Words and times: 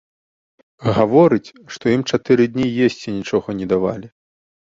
Гаворыць, 0.95 1.53
што 1.75 1.85
ім 1.95 2.01
чатыры 2.15 2.43
дні 2.55 2.67
есці 2.87 3.15
нічога 3.19 3.47
не 3.59 3.65
давалі. 3.75 4.07